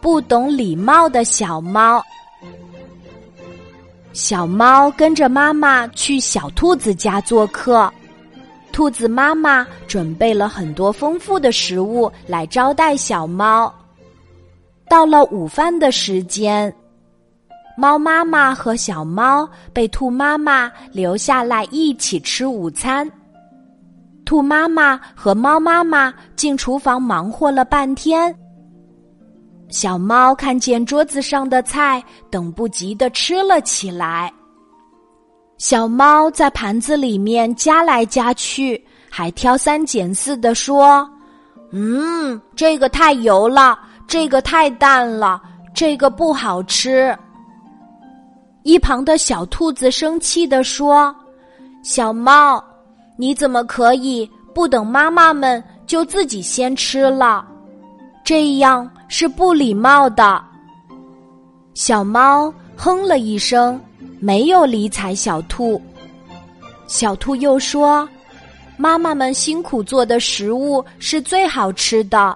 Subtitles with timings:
[0.00, 2.02] 不懂礼貌的小猫。
[4.12, 7.90] 小猫跟着妈妈去小兔子家做客，
[8.72, 13.72] 兔子妈妈准备了很多丰富的食物来招待小猫。
[14.88, 16.74] 到了午饭的时间，
[17.74, 23.10] 猫妈妈和小猫被兔妈妈留下来一起吃午餐。
[24.26, 28.34] 兔妈妈和猫妈妈进厨房忙活了半天。
[29.72, 34.30] 小猫看见桌子上的菜，等不及的吃了起来。
[35.56, 41.08] 小猫在盘子里面夹来夹去，还挑三拣四的说
[41.72, 45.40] ：“嗯，这个太油了，这个太淡了，
[45.74, 47.16] 这个不好吃。”
[48.64, 51.14] 一旁的小兔子生气的说
[51.82, 52.62] ：“小猫，
[53.16, 57.48] 你怎么可以不等妈妈们就自己先吃了？
[58.24, 60.42] 这样。”是不礼貌的。
[61.74, 63.78] 小猫哼了一声，
[64.18, 65.78] 没有理睬小兔。
[66.86, 68.08] 小兔又说
[68.78, 72.34] ：“妈妈们辛苦做的食物是最好吃的，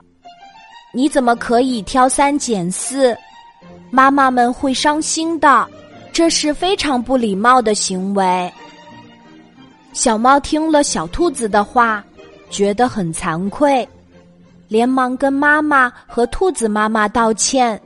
[0.93, 3.17] 你怎么可以挑三拣四？
[3.91, 5.67] 妈妈们会伤心的，
[6.13, 8.53] 这是非常不礼貌的行为。”
[9.95, 12.05] 小猫听了小兔子的话，
[12.51, 13.89] 觉得很惭愧。
[14.69, 17.81] 连忙跟妈妈和兔子妈妈道歉，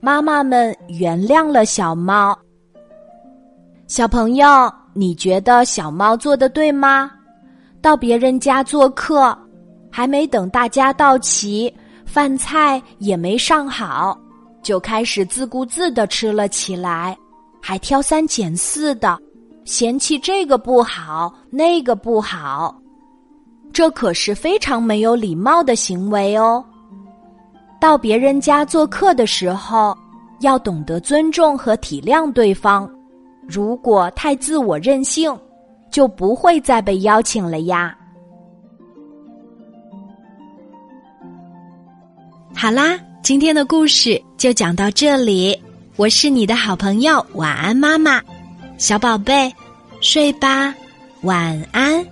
[0.00, 2.36] 妈妈们原谅了小猫。
[3.86, 4.46] 小朋友，
[4.94, 7.10] 你觉得小猫做的对吗？
[7.82, 9.36] 到别人家做客，
[9.90, 11.74] 还没等大家到齐，
[12.06, 14.18] 饭菜也没上好，
[14.62, 17.16] 就开始自顾自的吃了起来，
[17.60, 19.18] 还挑三拣四的，
[19.64, 22.79] 嫌弃这个不好，那个不好。
[23.80, 26.62] 这可是非常没有礼貌的行为哦。
[27.80, 29.96] 到别人家做客的时候，
[30.40, 32.86] 要懂得尊重和体谅对方。
[33.48, 35.34] 如果太自我任性，
[35.90, 37.96] 就不会再被邀请了呀。
[42.54, 45.58] 好啦，今天的故事就讲到这里。
[45.96, 48.20] 我是你的好朋友晚安妈妈，
[48.76, 49.50] 小宝贝，
[50.02, 50.74] 睡吧，
[51.22, 52.06] 晚安。